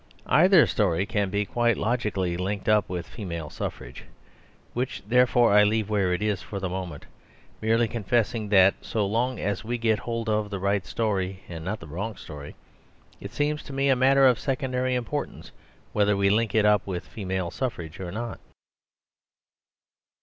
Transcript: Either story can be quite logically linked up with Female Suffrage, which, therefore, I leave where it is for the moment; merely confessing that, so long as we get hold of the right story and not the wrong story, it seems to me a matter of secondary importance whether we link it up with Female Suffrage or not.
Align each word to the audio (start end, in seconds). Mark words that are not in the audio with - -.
Either 0.25 0.65
story 0.65 1.05
can 1.05 1.29
be 1.29 1.45
quite 1.45 1.77
logically 1.77 2.35
linked 2.35 2.67
up 2.67 2.89
with 2.89 3.05
Female 3.07 3.51
Suffrage, 3.51 4.05
which, 4.73 5.03
therefore, 5.05 5.53
I 5.53 5.63
leave 5.63 5.91
where 5.91 6.11
it 6.11 6.23
is 6.23 6.41
for 6.41 6.59
the 6.59 6.67
moment; 6.69 7.05
merely 7.61 7.87
confessing 7.87 8.49
that, 8.49 8.73
so 8.81 9.05
long 9.05 9.39
as 9.39 9.63
we 9.63 9.77
get 9.77 9.99
hold 9.99 10.27
of 10.27 10.49
the 10.49 10.57
right 10.57 10.87
story 10.87 11.43
and 11.47 11.63
not 11.63 11.79
the 11.79 11.85
wrong 11.87 12.15
story, 12.15 12.55
it 13.19 13.31
seems 13.31 13.61
to 13.61 13.73
me 13.73 13.89
a 13.89 13.95
matter 13.95 14.25
of 14.25 14.39
secondary 14.39 14.95
importance 14.95 15.51
whether 15.93 16.17
we 16.17 16.31
link 16.31 16.55
it 16.55 16.65
up 16.65 16.87
with 16.87 17.05
Female 17.05 17.51
Suffrage 17.51 17.99
or 17.99 18.09
not. 18.11 18.39